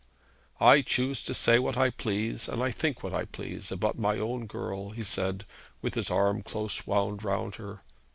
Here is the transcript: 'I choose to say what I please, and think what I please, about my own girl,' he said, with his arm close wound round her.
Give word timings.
'I 0.59 0.81
choose 0.81 1.23
to 1.25 1.35
say 1.35 1.59
what 1.59 1.77
I 1.77 1.91
please, 1.91 2.47
and 2.49 2.73
think 2.73 3.03
what 3.03 3.13
I 3.13 3.25
please, 3.25 3.71
about 3.71 3.99
my 3.99 4.17
own 4.17 4.47
girl,' 4.47 4.89
he 4.89 5.03
said, 5.03 5.45
with 5.83 5.93
his 5.93 6.09
arm 6.09 6.41
close 6.41 6.87
wound 6.87 7.23
round 7.23 7.57
her. 7.57 7.83